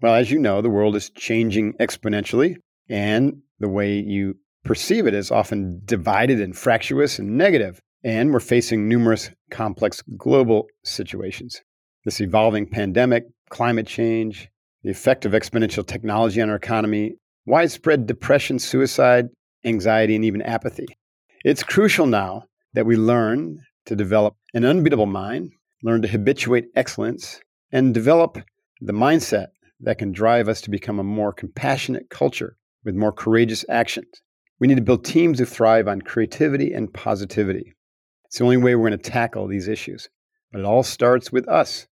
[0.00, 2.56] Well, as you know, the world is changing exponentially,
[2.88, 8.40] and the way you perceive it is often divided and fractious and negative, and we're
[8.40, 11.60] facing numerous complex global situations.
[12.04, 14.50] This evolving pandemic, climate change,
[14.82, 17.14] the effect of exponential technology on our economy,
[17.46, 19.28] widespread depression, suicide,
[19.64, 20.86] anxiety, and even apathy.
[21.46, 22.44] It's crucial now
[22.74, 25.52] that we learn to develop an unbeatable mind,
[25.82, 27.40] learn to habituate excellence,
[27.72, 28.36] and develop
[28.82, 29.46] the mindset
[29.80, 34.20] that can drive us to become a more compassionate culture with more courageous actions.
[34.60, 37.72] We need to build teams who thrive on creativity and positivity.
[38.26, 40.10] It's the only way we're going to tackle these issues.
[40.52, 41.86] But it all starts with us.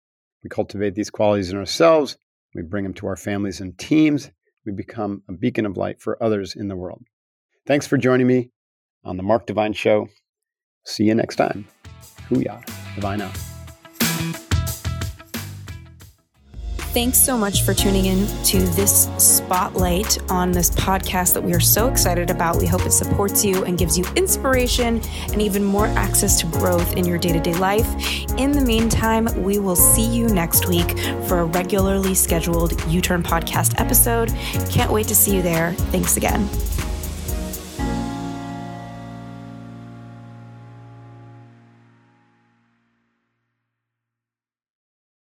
[0.43, 2.17] We cultivate these qualities in ourselves,
[2.55, 4.31] we bring them to our families and teams,
[4.65, 7.03] we become a beacon of light for others in the world.
[7.67, 8.51] Thanks for joining me
[9.05, 10.09] on the Mark Divine Show.
[10.85, 11.67] See you next time.
[12.29, 12.65] Hooyah.
[12.95, 13.50] Divine out.
[16.93, 21.61] Thanks so much for tuning in to this spotlight on this podcast that we are
[21.61, 22.57] so excited about.
[22.57, 25.01] We hope it supports you and gives you inspiration
[25.33, 27.87] and even more access to growth in your day to day life.
[28.39, 33.23] In the meantime, we will see you next week for a regularly scheduled U Turn
[33.23, 34.31] podcast episode.
[34.69, 35.75] Can't wait to see you there.
[35.93, 36.49] Thanks again.